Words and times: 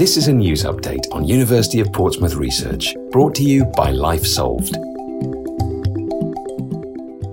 This 0.00 0.16
is 0.16 0.28
a 0.28 0.32
news 0.32 0.64
update 0.64 1.04
on 1.12 1.28
University 1.28 1.78
of 1.78 1.92
Portsmouth 1.92 2.34
research, 2.36 2.96
brought 3.10 3.34
to 3.34 3.42
you 3.42 3.66
by 3.66 3.90
Life 3.90 4.24
Solved. 4.24 4.74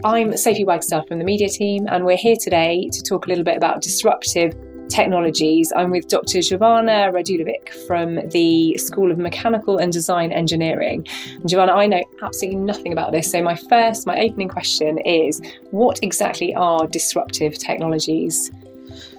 I'm 0.04 0.36
Sophie 0.36 0.66
Wagstaff 0.66 1.08
from 1.08 1.20
the 1.20 1.24
media 1.24 1.48
team, 1.48 1.88
and 1.88 2.04
we're 2.04 2.18
here 2.18 2.36
today 2.36 2.90
to 2.92 3.02
talk 3.04 3.26
a 3.26 3.30
little 3.30 3.46
bit 3.46 3.56
about 3.56 3.82
disruptive 3.82 4.54
technologies. 4.90 5.72
I'm 5.78 5.92
with 5.92 6.10
Dr. 6.10 6.40
Jovana 6.40 7.10
Radulovic 7.14 7.70
from 7.88 8.16
the 8.32 8.78
School 8.78 9.14
of 9.14 9.18
Mechanical 9.18 9.78
and 9.78 9.94
Design 9.94 10.34
Engineering. 10.34 11.08
And 11.36 11.46
Jovana, 11.46 11.70
I 11.70 11.88
know 11.88 12.04
absolutely 12.22 12.60
nothing 12.60 12.92
about 12.92 13.14
this, 13.14 13.32
so 13.32 13.42
my 13.42 13.56
first, 13.56 14.06
my 14.06 14.20
opening 14.20 14.50
question 14.50 14.98
is 14.98 15.42
what 15.72 16.04
exactly 16.04 16.54
are 16.54 16.86
disruptive 16.86 17.58
technologies? 17.58 18.52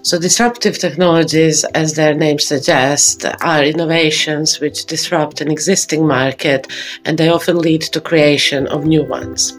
So, 0.03 0.19
disruptive 0.19 0.79
technologies, 0.79 1.65
as 1.75 1.95
their 1.95 2.15
name 2.15 2.39
suggests, 2.39 3.25
are 3.25 3.65
innovations 3.65 4.61
which 4.61 4.87
disrupt 4.87 5.41
an 5.41 5.51
existing 5.51 6.07
market 6.07 6.67
and 7.05 7.19
they 7.19 7.29
often 7.29 7.59
lead 7.59 7.83
to 7.83 8.01
creation 8.01 8.67
of 8.69 8.85
new 8.85 9.05
ones. 9.05 9.57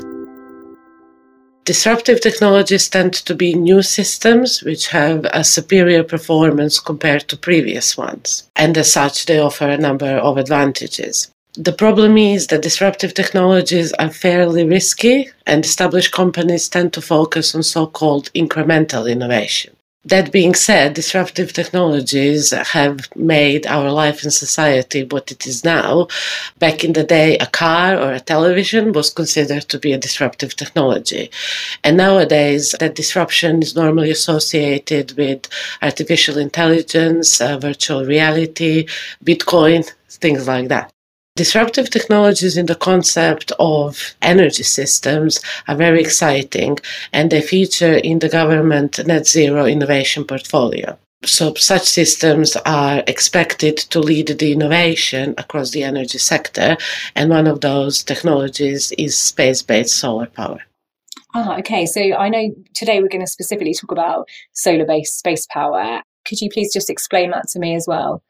Disruptive 1.66 2.20
technologies 2.20 2.90
tend 2.90 3.14
to 3.14 3.36
be 3.36 3.54
new 3.54 3.84
systems 3.84 4.64
which 4.64 4.88
have 4.88 5.26
a 5.26 5.44
superior 5.44 6.04
performance 6.04 6.80
compared 6.80 7.28
to 7.28 7.38
previous 7.38 7.96
ones, 7.96 8.50
and 8.56 8.76
as 8.76 8.92
such, 8.92 9.28
they 9.28 9.40
offer 9.40 9.68
a 9.68 9.78
number 9.78 10.18
of 10.18 10.38
advantages. 10.38 11.30
The 11.54 11.74
problem 11.74 12.18
is 12.18 12.48
that 12.48 12.64
disruptive 12.64 13.14
technologies 13.14 13.94
are 13.94 14.10
fairly 14.10 14.64
risky, 14.64 15.30
and 15.46 15.64
established 15.64 16.12
companies 16.12 16.70
tend 16.70 16.94
to 16.94 17.02
focus 17.02 17.54
on 17.54 17.62
so 17.62 17.86
called 17.86 18.34
incremental 18.34 19.08
innovation. 19.08 19.76
That 20.06 20.32
being 20.32 20.56
said, 20.56 20.94
disruptive 20.94 21.52
technologies 21.52 22.52
have 22.52 23.10
made 23.18 23.68
our 23.68 23.92
life 23.92 24.24
in 24.24 24.32
society 24.32 25.04
what 25.04 25.30
it 25.30 25.46
is 25.46 25.66
now. 25.66 26.08
Back 26.58 26.86
in 26.86 26.94
the 26.94 27.04
day, 27.04 27.38
a 27.38 27.46
car 27.46 27.98
or 27.98 28.14
a 28.14 28.22
television 28.22 28.94
was 28.94 29.10
considered 29.10 29.64
to 29.64 29.78
be 29.78 29.92
a 29.92 29.98
disruptive 29.98 30.56
technology. 30.56 31.30
And 31.84 31.98
nowadays, 31.98 32.74
that 32.80 32.96
disruption 32.96 33.62
is 33.62 33.76
normally 33.76 34.10
associated 34.10 35.18
with 35.18 35.50
artificial 35.82 36.38
intelligence, 36.38 37.42
uh, 37.42 37.58
virtual 37.58 38.06
reality, 38.06 38.88
Bitcoin, 39.26 39.92
things 40.08 40.48
like 40.48 40.70
that. 40.70 40.94
Disruptive 41.40 41.90
technologies 41.90 42.58
in 42.58 42.66
the 42.66 42.76
concept 42.76 43.54
of 43.60 44.14
energy 44.22 44.64
systems 44.64 45.40
are 45.70 45.76
very 45.78 46.02
exciting 46.02 46.78
and 47.14 47.32
they 47.32 47.42
feature 47.42 47.94
in 47.94 48.20
the 48.20 48.28
government 48.28 49.00
net 49.08 49.26
zero 49.26 49.66
innovation 49.66 50.26
portfolio. 50.26 51.00
So, 51.24 51.54
such 51.54 51.84
systems 51.84 52.58
are 52.66 53.06
expected 53.08 53.78
to 53.78 54.02
lead 54.02 54.28
the 54.28 54.52
innovation 54.52 55.34
across 55.38 55.72
the 55.72 55.84
energy 55.84 56.18
sector, 56.18 56.76
and 57.16 57.30
one 57.30 57.48
of 57.48 57.62
those 57.62 58.04
technologies 58.04 58.92
is 58.98 59.18
space 59.18 59.62
based 59.62 59.96
solar 59.96 60.26
power. 60.26 60.60
Ah, 61.34 61.58
okay. 61.60 61.86
So, 61.86 62.02
I 62.02 62.28
know 62.28 62.50
today 62.74 63.00
we're 63.00 63.16
going 63.16 63.26
to 63.26 63.32
specifically 63.32 63.74
talk 63.74 63.94
about 63.94 64.28
solar 64.52 64.86
based 64.86 65.18
space 65.20 65.48
power. 65.50 66.02
Could 66.26 66.42
you 66.42 66.50
please 66.54 66.74
just 66.74 66.90
explain 66.90 67.32
that 67.32 67.48
to 67.54 67.60
me 67.60 67.76
as 67.76 67.86
well? 67.88 68.22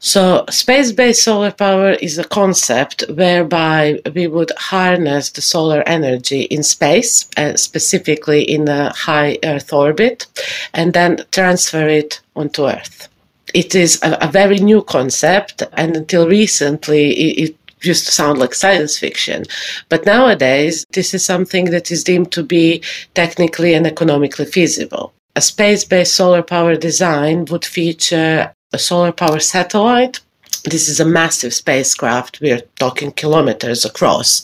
So, 0.00 0.44
space 0.48 0.92
based 0.92 1.24
solar 1.24 1.50
power 1.50 1.90
is 1.90 2.18
a 2.18 2.24
concept 2.24 3.04
whereby 3.10 4.00
we 4.14 4.28
would 4.28 4.52
harness 4.56 5.30
the 5.30 5.40
solar 5.40 5.82
energy 5.88 6.42
in 6.42 6.62
space, 6.62 7.28
uh, 7.36 7.56
specifically 7.56 8.42
in 8.42 8.68
a 8.68 8.90
high 8.90 9.38
Earth 9.42 9.72
orbit, 9.72 10.26
and 10.72 10.92
then 10.92 11.24
transfer 11.32 11.88
it 11.88 12.20
onto 12.36 12.66
Earth. 12.66 13.08
It 13.54 13.74
is 13.74 14.00
a, 14.02 14.16
a 14.20 14.30
very 14.30 14.58
new 14.58 14.82
concept, 14.82 15.64
and 15.72 15.96
until 15.96 16.28
recently, 16.28 17.10
it, 17.10 17.50
it 17.50 17.56
used 17.82 18.06
to 18.06 18.12
sound 18.12 18.38
like 18.38 18.54
science 18.54 18.98
fiction. 18.98 19.44
But 19.88 20.06
nowadays, 20.06 20.86
this 20.92 21.12
is 21.12 21.24
something 21.24 21.66
that 21.66 21.90
is 21.90 22.04
deemed 22.04 22.30
to 22.32 22.44
be 22.44 22.82
technically 23.14 23.74
and 23.74 23.86
economically 23.86 24.46
feasible. 24.46 25.12
A 25.34 25.40
space 25.40 25.84
based 25.84 26.14
solar 26.14 26.42
power 26.42 26.76
design 26.76 27.46
would 27.46 27.64
feature 27.64 28.52
a 28.72 28.78
solar 28.78 29.12
power 29.12 29.40
satellite. 29.40 30.20
This 30.64 30.88
is 30.88 31.00
a 31.00 31.04
massive 31.04 31.54
spacecraft. 31.54 32.40
We're 32.40 32.62
talking 32.78 33.12
kilometers 33.12 33.84
across, 33.84 34.42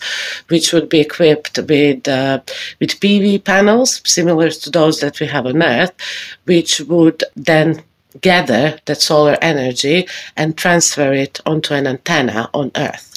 which 0.49 0.73
would 0.73 0.89
be 0.89 1.01
equipped 1.01 1.59
with 1.59 2.07
uh, 2.07 2.41
with 2.81 3.01
PV 3.01 3.45
panels 3.45 4.01
similar 4.05 4.51
to 4.51 4.71
those 4.71 5.01
that 5.01 5.21
we 5.21 5.27
have 5.27 5.47
on 5.47 5.63
Earth, 5.63 5.93
which 6.45 6.81
would 6.83 7.25
then 7.35 7.83
gather 8.21 8.79
that 8.85 9.01
solar 9.01 9.37
energy 9.43 10.07
and 10.37 10.57
transfer 10.57 11.13
it 11.13 11.41
onto 11.47 11.75
an 11.75 11.87
antenna 11.87 12.49
on 12.55 12.71
Earth. 12.77 13.11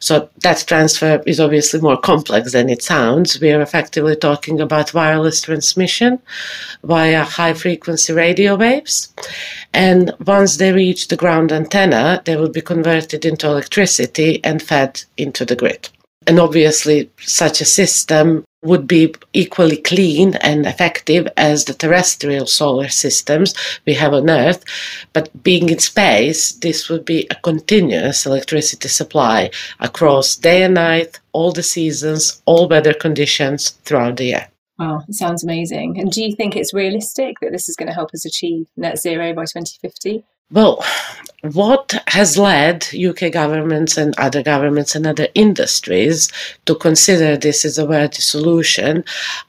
So 0.00 0.30
that 0.42 0.64
transfer 0.66 1.22
is 1.26 1.40
obviously 1.40 1.80
more 1.80 1.96
complex 1.96 2.52
than 2.52 2.68
it 2.68 2.82
sounds. 2.82 3.40
We 3.40 3.50
are 3.50 3.60
effectively 3.60 4.16
talking 4.16 4.60
about 4.60 4.94
wireless 4.94 5.40
transmission 5.40 6.20
via 6.84 7.24
high 7.24 7.54
frequency 7.54 8.12
radio 8.12 8.56
waves. 8.56 9.12
And 9.74 10.12
once 10.24 10.56
they 10.56 10.72
reach 10.72 11.08
the 11.08 11.16
ground 11.16 11.52
antenna, 11.52 12.22
they 12.24 12.36
will 12.36 12.50
be 12.50 12.60
converted 12.60 13.24
into 13.24 13.48
electricity 13.48 14.40
and 14.44 14.62
fed 14.62 15.02
into 15.16 15.44
the 15.44 15.56
grid. 15.56 15.88
And 16.26 16.38
obviously, 16.38 17.10
such 17.18 17.60
a 17.60 17.64
system 17.64 18.44
would 18.62 18.86
be 18.86 19.14
equally 19.32 19.76
clean 19.76 20.34
and 20.36 20.66
effective 20.66 21.26
as 21.36 21.64
the 21.64 21.74
terrestrial 21.74 22.46
solar 22.46 22.88
systems 22.88 23.54
we 23.86 23.94
have 23.94 24.12
on 24.12 24.28
Earth. 24.28 24.62
But 25.12 25.42
being 25.42 25.68
in 25.70 25.78
space, 25.78 26.52
this 26.52 26.88
would 26.88 27.04
be 27.04 27.26
a 27.30 27.34
continuous 27.36 28.26
electricity 28.26 28.88
supply 28.88 29.50
across 29.78 30.36
day 30.36 30.62
and 30.62 30.74
night, 30.74 31.20
all 31.32 31.52
the 31.52 31.62
seasons, 31.62 32.42
all 32.44 32.68
weather 32.68 32.92
conditions 32.92 33.70
throughout 33.84 34.16
the 34.16 34.24
year. 34.24 34.48
Wow, 34.78 35.02
it 35.06 35.14
sounds 35.14 35.44
amazing. 35.44 36.00
And 36.00 36.10
do 36.10 36.24
you 36.24 36.34
think 36.34 36.56
it's 36.56 36.72
realistic 36.72 37.36
that 37.40 37.52
this 37.52 37.68
is 37.68 37.76
going 37.76 37.88
to 37.88 37.94
help 37.94 38.10
us 38.14 38.24
achieve 38.24 38.66
net 38.76 38.98
zero 38.98 39.34
by 39.34 39.42
2050? 39.42 40.24
Well, 40.52 40.84
what 41.42 41.94
has 42.08 42.36
led 42.36 42.88
UK 42.92 43.32
governments 43.32 43.96
and 43.96 44.18
other 44.18 44.42
governments 44.42 44.96
and 44.96 45.06
other 45.06 45.28
industries 45.34 46.28
to 46.66 46.74
consider 46.74 47.36
this 47.36 47.64
as 47.64 47.78
a 47.78 47.86
worthy 47.86 48.20
solution 48.20 49.04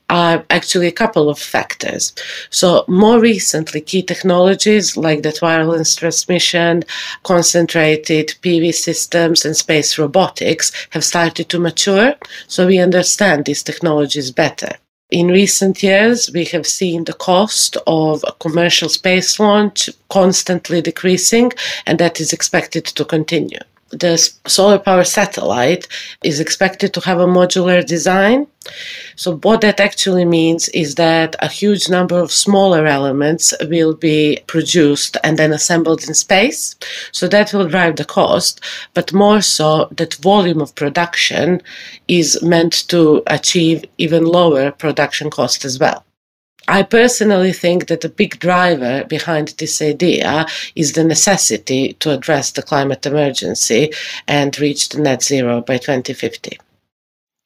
are 0.10 0.46
actually 0.52 0.88
a 0.88 0.92
couple 0.92 1.28
of 1.28 1.40
factors. 1.40 2.14
So, 2.50 2.86
more 2.88 3.20
recently, 3.20 3.82
key 3.82 4.04
technologies 4.04 4.96
like 4.96 5.24
that 5.24 5.42
wireless 5.42 5.96
transmission, 5.96 6.84
concentrated 7.24 8.36
PV 8.42 8.74
systems, 8.74 9.44
and 9.44 9.58
space 9.58 9.98
robotics 9.98 10.72
have 10.92 11.04
started 11.04 11.50
to 11.50 11.60
mature. 11.60 12.14
So, 12.48 12.68
we 12.68 12.78
understand 12.78 13.46
these 13.46 13.64
technologies 13.64 14.32
better. 14.32 14.78
In 15.12 15.28
recent 15.28 15.84
years, 15.84 16.32
we 16.34 16.46
have 16.46 16.66
seen 16.66 17.04
the 17.04 17.14
cost 17.14 17.76
of 17.86 18.24
a 18.26 18.32
commercial 18.40 18.88
space 18.88 19.38
launch 19.42 19.90
constantly 20.10 20.82
decreasing, 20.82 21.52
and 21.86 22.00
that 22.00 22.22
is 22.22 22.32
expected 22.32 22.86
to 22.86 23.04
continue 23.04 23.60
the 23.92 24.18
solar 24.48 24.80
power 24.80 25.04
satellite 25.04 25.88
is 26.24 26.40
expected 26.40 26.94
to 26.94 27.02
have 27.02 27.20
a 27.20 27.28
modular 27.28 27.86
design. 27.86 28.48
So, 29.16 29.38
what 29.38 29.62
that 29.62 29.80
actually 29.80 30.26
means 30.26 30.70
is 30.70 30.96
that 30.96 31.36
a 31.40 31.48
huge 31.48 31.90
number 31.90 32.20
of 32.20 32.32
smaller 32.32 32.86
elements 32.86 33.54
will 33.64 33.96
be 33.96 34.40
produced 34.48 35.18
and 35.24 35.38
then 35.38 35.52
assembled 35.52 36.04
in 36.08 36.14
space. 36.14 36.76
So, 37.12 37.28
that 37.28 37.54
will 37.54 37.68
drive 37.68 37.96
the 37.96 38.06
cost, 38.06 38.62
but 38.94 39.14
more 39.14 39.42
so, 39.42 39.88
that 39.92 40.14
volume 40.16 40.62
of 40.62 40.76
production 40.76 41.62
is 42.08 42.42
meant 42.44 42.88
to 42.90 43.24
achieve 43.28 43.84
even 43.98 44.26
lower 44.26 44.72
production 44.72 45.30
cost 45.30 45.66
as 45.66 45.80
well. 45.80 46.06
I 46.68 46.84
personally 46.84 47.54
think 47.54 47.88
that 47.88 48.02
the 48.02 48.10
big 48.10 48.40
driver 48.40 49.04
behind 49.06 49.50
this 49.58 49.82
idea 49.82 50.46
is 50.76 50.94
the 50.94 51.04
necessity 51.04 51.94
to 51.94 52.12
address 52.12 52.52
the 52.52 52.62
climate 52.62 53.06
emergency 53.06 53.92
and 54.28 54.58
reach 54.60 54.90
the 54.90 55.02
net 55.02 55.24
zero 55.24 55.62
by 55.62 55.78
2050. 55.78 56.60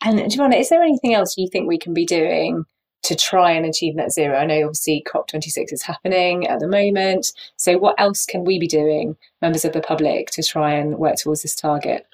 And 0.03 0.19
Jovana, 0.19 0.59
is 0.59 0.69
there 0.69 0.83
anything 0.83 1.13
else 1.13 1.37
you 1.37 1.47
think 1.49 1.67
we 1.67 1.79
can 1.79 1.93
be 1.93 2.05
doing 2.05 2.65
to 3.03 3.15
try 3.15 3.51
and 3.51 3.65
achieve 3.65 3.95
net 3.95 4.11
zero? 4.11 4.37
I 4.37 4.45
know 4.45 4.63
obviously 4.63 5.03
COP26 5.07 5.71
is 5.71 5.81
happening 5.81 6.47
at 6.47 6.59
the 6.59 6.67
moment. 6.67 7.31
So, 7.55 7.77
what 7.77 7.99
else 7.99 8.25
can 8.25 8.43
we 8.43 8.59
be 8.59 8.67
doing, 8.67 9.15
members 9.41 9.65
of 9.65 9.73
the 9.73 9.81
public, 9.81 10.29
to 10.31 10.43
try 10.43 10.73
and 10.73 10.97
work 10.97 11.15
towards 11.15 11.41
this 11.41 11.55
target? 11.55 12.05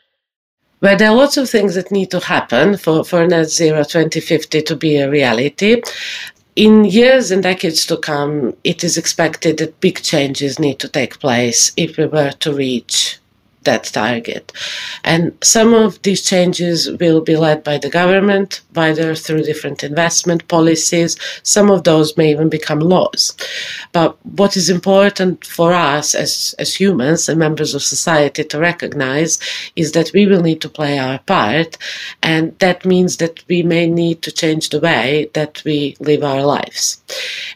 Well, 0.81 0.97
there 0.97 1.11
are 1.11 1.15
lots 1.15 1.37
of 1.37 1.47
things 1.47 1.75
that 1.75 1.91
need 1.91 2.09
to 2.09 2.19
happen 2.19 2.75
for, 2.75 3.03
for 3.03 3.27
net 3.27 3.51
zero 3.51 3.83
2050 3.83 4.63
to 4.63 4.75
be 4.75 4.97
a 4.97 5.09
reality 5.09 5.81
in 6.55 6.85
years 6.85 7.31
and 7.31 7.43
decades 7.43 7.85
to 7.85 7.97
come, 7.97 8.55
it 8.63 8.83
is 8.83 8.97
expected 8.97 9.57
that 9.57 9.79
big 9.79 10.01
changes 10.01 10.59
need 10.59 10.79
to 10.79 10.89
take 10.89 11.19
place 11.19 11.71
if 11.77 11.97
we 11.97 12.05
were 12.05 12.31
to 12.31 12.53
reach 12.53 13.20
that 13.63 13.83
target. 13.85 14.51
And 15.03 15.37
some 15.43 15.73
of 15.73 16.01
these 16.01 16.23
changes 16.23 16.89
will 16.99 17.21
be 17.21 17.37
led 17.37 17.63
by 17.63 17.77
the 17.77 17.89
government, 17.89 18.61
either 18.75 19.13
through 19.15 19.43
different 19.43 19.83
investment 19.83 20.47
policies. 20.47 21.17
Some 21.43 21.69
of 21.69 21.83
those 21.83 22.17
may 22.17 22.31
even 22.31 22.49
become 22.49 22.79
laws. 22.79 23.35
But 23.91 24.17
what 24.25 24.57
is 24.57 24.69
important 24.69 25.45
for 25.45 25.73
us 25.73 26.15
as, 26.15 26.55
as 26.57 26.75
humans 26.75 27.29
and 27.29 27.39
members 27.39 27.75
of 27.75 27.83
society 27.83 28.43
to 28.45 28.59
recognize 28.59 29.39
is 29.75 29.91
that 29.91 30.11
we 30.13 30.25
will 30.25 30.41
need 30.41 30.61
to 30.61 30.69
play 30.69 30.97
our 30.97 31.19
part. 31.19 31.77
And 32.23 32.57
that 32.59 32.85
means 32.85 33.17
that 33.17 33.43
we 33.47 33.61
may 33.61 33.87
need 33.87 34.21
to 34.23 34.31
change 34.31 34.69
the 34.69 34.79
way 34.79 35.29
that 35.33 35.61
we 35.65 35.95
live 35.99 36.23
our 36.23 36.43
lives. 36.43 37.01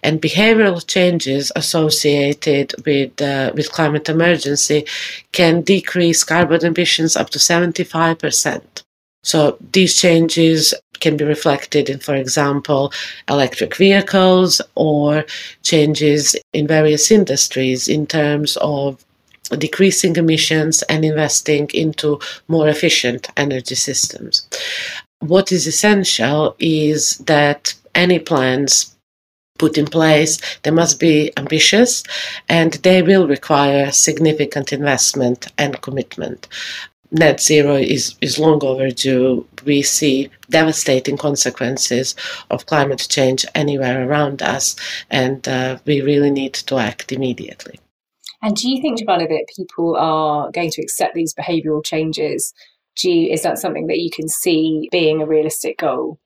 And 0.04 0.22
behavioral 0.22 0.86
changes 0.86 1.52
associated 1.56 2.76
with, 2.86 3.20
uh, 3.22 3.52
with 3.56 3.72
climate 3.72 4.08
emergency 4.08 4.86
can 5.32 5.62
decrease 5.62 5.95
carbon 6.24 6.66
emissions 6.66 7.16
up 7.16 7.30
to 7.32 7.40
75%. 7.40 8.84
So 9.24 9.58
these 9.74 10.00
changes 10.00 10.74
can 11.00 11.18
be 11.18 11.26
reflected 11.26 11.90
in, 11.90 12.00
for 12.00 12.16
example, 12.16 12.94
electric 13.28 13.76
vehicles 13.76 14.62
or 14.76 15.26
changes 15.64 16.36
in 16.54 16.68
various 16.68 17.12
industries 17.12 17.88
in 17.88 18.06
terms 18.08 18.58
of 18.58 19.04
decreasing 19.58 20.16
emissions 20.16 20.84
and 20.84 21.04
investing 21.06 21.70
into 21.74 22.20
more 22.48 22.68
efficient 22.70 23.28
energy 23.38 23.76
systems. 23.76 24.48
What 25.20 25.52
is 25.52 25.68
essential 25.68 26.56
is 26.60 27.18
that 27.20 27.74
any 27.94 28.20
plans 28.20 28.95
put 29.58 29.78
in 29.78 29.86
place, 29.86 30.40
they 30.64 30.72
must 30.72 31.00
be 31.00 31.32
ambitious 31.38 32.04
and 32.50 32.74
they 32.74 33.02
will 33.02 33.28
require 33.28 33.92
significant 33.92 34.74
investment 34.74 35.48
and 35.58 35.82
commitment. 35.82 36.48
Net 37.12 37.40
zero 37.40 37.76
is, 37.76 38.16
is 38.20 38.40
long 38.40 38.64
overdue. 38.64 39.48
We 39.64 39.82
see 39.84 40.30
devastating 40.50 41.18
consequences 41.18 42.16
of 42.50 42.66
climate 42.66 43.08
change 43.10 43.46
anywhere 43.56 44.08
around 44.08 44.42
us, 44.42 44.76
and 45.10 45.48
uh, 45.48 45.78
we 45.86 46.02
really 46.02 46.32
need 46.32 46.54
to 46.54 46.78
act 46.78 47.12
immediately. 47.12 47.80
And 48.42 48.56
do 48.56 48.70
you 48.70 48.82
think, 48.82 49.00
Jovana, 49.00 49.30
that 49.30 49.48
people 49.56 49.96
are 49.96 50.52
going 50.52 50.72
to 50.72 50.82
accept 50.82 51.14
these 51.14 51.34
behavioural 51.34 51.86
changes? 51.86 52.54
Do 52.98 53.10
you, 53.10 53.32
is 53.32 53.44
that 53.44 53.60
something 53.60 53.88
that 53.88 54.00
you 54.00 54.10
can 54.10 54.28
see 54.28 54.90
being 54.92 55.22
a 55.22 55.26
realistic 55.26 55.78
goal? 55.78 56.20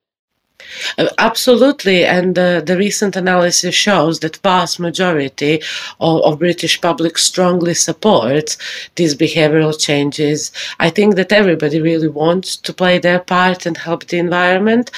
Uh, 0.97 1.07
absolutely, 1.17 2.05
and 2.05 2.37
uh, 2.37 2.61
the 2.61 2.77
recent 2.77 3.15
analysis 3.15 3.73
shows 3.73 4.19
that 4.19 4.37
vast 4.37 4.79
majority 4.79 5.61
of, 5.99 6.21
of, 6.21 6.39
British 6.39 6.79
public 6.81 7.17
strongly 7.17 7.73
supports 7.73 8.57
these 8.95 9.15
behavioral 9.15 9.77
changes. 9.79 10.51
I 10.79 10.89
think 10.89 11.15
that 11.15 11.31
everybody 11.31 11.81
really 11.81 12.07
wants 12.07 12.55
to 12.57 12.73
play 12.73 12.97
their 12.99 13.19
part 13.19 13.65
and 13.65 13.77
help 13.77 14.05
the 14.05 14.19
environment, 14.19 14.91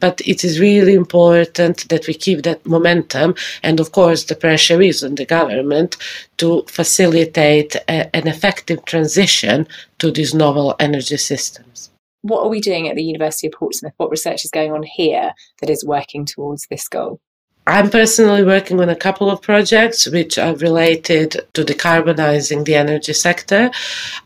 but 0.00 0.20
it 0.24 0.44
is 0.44 0.60
really 0.60 0.94
important 0.94 1.88
that 1.88 2.06
we 2.06 2.14
keep 2.14 2.42
that 2.42 2.64
momentum. 2.66 3.34
And 3.62 3.80
of 3.80 3.92
course, 3.92 4.24
the 4.24 4.36
pressure 4.36 4.80
is 4.80 5.04
on 5.04 5.16
the 5.16 5.26
government 5.26 5.96
to 6.38 6.64
facilitate 6.68 7.76
a, 7.88 8.14
an 8.16 8.28
effective 8.28 8.84
transition 8.84 9.66
to 9.98 10.10
these 10.10 10.34
novel 10.34 10.74
energy 10.78 11.16
systems 11.16 11.90
what 12.22 12.42
are 12.42 12.48
we 12.48 12.60
doing 12.60 12.88
at 12.88 12.96
the 12.96 13.02
University 13.02 13.46
of 13.46 13.52
Portsmouth? 13.52 13.94
What 13.96 14.10
research 14.10 14.44
is 14.44 14.50
going 14.50 14.72
on 14.72 14.82
here 14.82 15.32
that 15.60 15.70
is 15.70 15.84
working 15.84 16.24
towards 16.24 16.66
this 16.70 16.88
goal? 16.88 17.20
I'm 17.68 17.90
personally 17.90 18.44
working 18.44 18.80
on 18.80 18.88
a 18.88 18.96
couple 18.96 19.30
of 19.30 19.42
projects 19.42 20.08
which 20.08 20.38
are 20.38 20.54
related 20.54 21.44
to 21.52 21.62
decarbonizing 21.62 22.64
the 22.64 22.76
energy 22.76 23.12
sector. 23.12 23.70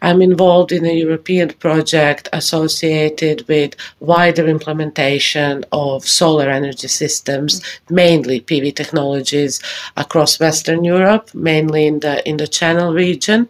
I'm 0.00 0.22
involved 0.22 0.70
in 0.70 0.86
a 0.86 0.94
European 0.94 1.48
project 1.54 2.28
associated 2.32 3.44
with 3.48 3.74
wider 3.98 4.46
implementation 4.46 5.64
of 5.72 6.06
solar 6.06 6.50
energy 6.50 6.86
systems, 6.86 7.60
mainly 7.90 8.42
PV 8.42 8.76
technologies 8.76 9.60
across 9.96 10.38
Western 10.38 10.84
Europe, 10.84 11.34
mainly 11.34 11.88
in 11.88 11.98
the 11.98 12.26
in 12.28 12.36
the 12.36 12.46
Channel 12.46 12.94
region. 12.94 13.48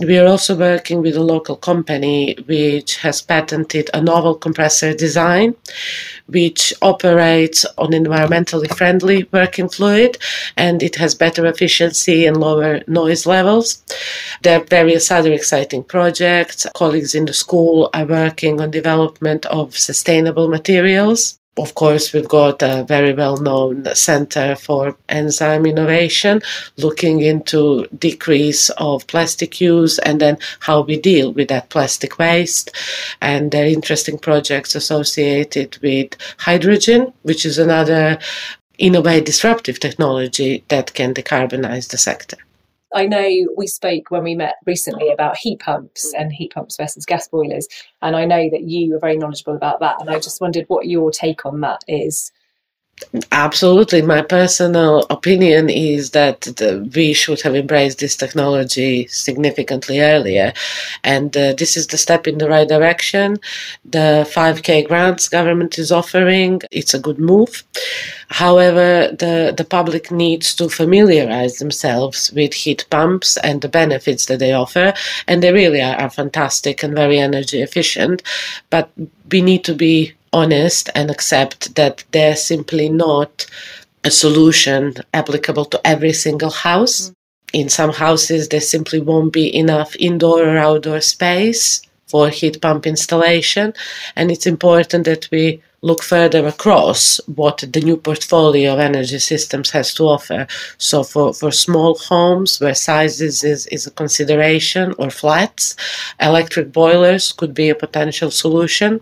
We 0.00 0.18
are 0.18 0.26
also 0.26 0.56
working 0.56 1.02
with 1.02 1.14
a 1.14 1.22
local 1.22 1.54
company 1.54 2.34
which 2.46 2.96
has 2.96 3.22
patented 3.22 3.90
a 3.94 4.00
novel 4.00 4.34
compressor 4.34 4.92
design 4.92 5.54
which 6.26 6.74
operates 6.82 7.64
on 7.78 7.92
environmentally 7.92 8.74
friendly 8.76 9.28
working 9.30 9.68
fluid 9.68 10.18
and 10.56 10.82
it 10.82 10.96
has 10.96 11.14
better 11.14 11.46
efficiency 11.46 12.26
and 12.26 12.36
lower 12.36 12.80
noise 12.88 13.24
levels. 13.24 13.84
There 14.42 14.60
are 14.60 14.64
various 14.64 15.12
other 15.12 15.32
exciting 15.32 15.84
projects. 15.84 16.66
Colleagues 16.74 17.14
in 17.14 17.26
the 17.26 17.32
school 17.32 17.88
are 17.94 18.04
working 18.04 18.60
on 18.60 18.72
development 18.72 19.46
of 19.46 19.78
sustainable 19.78 20.48
materials 20.48 21.38
of 21.56 21.74
course, 21.74 22.12
we've 22.12 22.28
got 22.28 22.62
a 22.62 22.84
very 22.84 23.12
well 23.12 23.36
known 23.36 23.86
Center 23.94 24.56
for 24.56 24.96
Enzyme 25.08 25.66
Innovation 25.66 26.42
looking 26.78 27.20
into 27.20 27.86
decrease 27.98 28.70
of 28.70 29.06
plastic 29.06 29.60
use 29.60 29.98
and 30.00 30.20
then 30.20 30.36
how 30.60 30.80
we 30.80 30.98
deal 30.98 31.32
with 31.32 31.48
that 31.48 31.68
plastic 31.68 32.18
waste. 32.18 32.74
And 33.20 33.52
there 33.52 33.64
are 33.64 33.68
interesting 33.68 34.18
projects 34.18 34.74
associated 34.74 35.78
with 35.80 36.16
hydrogen, 36.38 37.12
which 37.22 37.46
is 37.46 37.58
another, 37.58 38.18
in 38.78 38.96
a 38.96 39.00
way, 39.00 39.20
disruptive 39.20 39.78
technology 39.78 40.64
that 40.68 40.94
can 40.94 41.14
decarbonize 41.14 41.90
the 41.90 41.98
sector. 41.98 42.38
I 42.94 43.06
know 43.06 43.28
we 43.56 43.66
spoke 43.66 44.10
when 44.10 44.22
we 44.22 44.34
met 44.34 44.54
recently 44.66 45.08
oh. 45.10 45.12
about 45.12 45.36
heat 45.36 45.58
pumps 45.60 46.12
mm. 46.14 46.20
and 46.20 46.32
heat 46.32 46.54
pumps 46.54 46.76
versus 46.76 47.04
gas 47.04 47.28
boilers, 47.28 47.66
and 48.02 48.16
I 48.16 48.24
know 48.24 48.48
that 48.50 48.62
you 48.62 48.94
are 48.96 49.00
very 49.00 49.16
knowledgeable 49.16 49.56
about 49.56 49.80
that. 49.80 50.00
And 50.00 50.08
I 50.08 50.18
just 50.20 50.40
wondered 50.40 50.64
what 50.68 50.86
your 50.86 51.10
take 51.10 51.44
on 51.44 51.60
that 51.60 51.82
is. 51.88 52.32
Absolutely. 53.32 54.02
My 54.02 54.22
personal 54.22 55.06
opinion 55.10 55.68
is 55.68 56.10
that 56.10 56.42
the, 56.42 56.88
we 56.94 57.12
should 57.12 57.40
have 57.42 57.54
embraced 57.54 57.98
this 57.98 58.16
technology 58.16 59.06
significantly 59.08 60.00
earlier. 60.00 60.52
And 61.02 61.36
uh, 61.36 61.54
this 61.54 61.76
is 61.76 61.88
the 61.88 61.98
step 61.98 62.26
in 62.26 62.38
the 62.38 62.48
right 62.48 62.68
direction. 62.68 63.38
The 63.84 64.28
5K 64.32 64.88
grants 64.88 65.28
government 65.28 65.78
is 65.78 65.92
offering, 65.92 66.62
it's 66.70 66.94
a 66.94 66.98
good 66.98 67.18
move. 67.18 67.64
However, 68.28 69.08
the, 69.16 69.54
the 69.56 69.64
public 69.64 70.10
needs 70.10 70.54
to 70.56 70.68
familiarize 70.68 71.58
themselves 71.58 72.32
with 72.32 72.54
heat 72.54 72.84
pumps 72.90 73.36
and 73.38 73.60
the 73.60 73.68
benefits 73.68 74.26
that 74.26 74.38
they 74.38 74.52
offer. 74.52 74.92
And 75.28 75.42
they 75.42 75.52
really 75.52 75.82
are, 75.82 75.96
are 75.96 76.10
fantastic 76.10 76.82
and 76.82 76.94
very 76.94 77.18
energy 77.18 77.60
efficient. 77.60 78.22
But 78.70 78.90
we 79.30 79.40
need 79.40 79.64
to 79.64 79.74
be 79.74 80.14
honest 80.34 80.90
and 80.94 81.10
accept 81.10 81.74
that 81.76 82.04
they're 82.10 82.36
simply 82.36 82.88
not 82.88 83.46
a 84.02 84.10
solution 84.10 84.94
applicable 85.14 85.64
to 85.66 85.80
every 85.86 86.12
single 86.12 86.50
house. 86.50 87.12
In 87.52 87.68
some 87.68 87.92
houses, 87.92 88.48
there 88.48 88.60
simply 88.60 89.00
won't 89.00 89.32
be 89.32 89.46
enough 89.56 89.94
indoor 89.96 90.42
or 90.42 90.58
outdoor 90.58 91.00
space 91.00 91.80
for 92.08 92.28
heat 92.28 92.60
pump 92.60 92.86
installation, 92.86 93.72
and 94.16 94.30
it's 94.30 94.46
important 94.46 95.04
that 95.04 95.28
we 95.30 95.62
look 95.84 96.02
further 96.02 96.46
across 96.46 97.20
what 97.26 97.58
the 97.58 97.80
new 97.80 97.96
portfolio 97.96 98.72
of 98.72 98.78
energy 98.78 99.18
systems 99.18 99.70
has 99.70 99.92
to 99.94 100.04
offer. 100.04 100.46
So 100.78 101.04
for, 101.04 101.34
for 101.34 101.50
small 101.52 101.98
homes 101.98 102.58
where 102.58 102.74
sizes 102.74 103.44
is, 103.44 103.66
is 103.66 103.86
a 103.86 103.90
consideration 103.90 104.94
or 104.98 105.10
flats, 105.10 105.76
electric 106.20 106.72
boilers 106.72 107.32
could 107.32 107.52
be 107.52 107.68
a 107.68 107.74
potential 107.74 108.30
solution. 108.30 109.00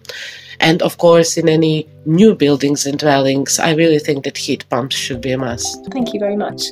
And 0.58 0.82
of 0.82 0.98
course, 0.98 1.36
in 1.36 1.48
any 1.48 1.88
new 2.04 2.34
buildings 2.34 2.84
and 2.84 2.98
dwellings, 2.98 3.60
I 3.60 3.74
really 3.74 4.00
think 4.00 4.24
that 4.24 4.36
heat 4.36 4.68
pumps 4.68 4.96
should 4.96 5.20
be 5.20 5.30
a 5.30 5.38
must. 5.38 5.86
Thank 5.92 6.12
you 6.12 6.18
very 6.18 6.36
much. 6.36 6.62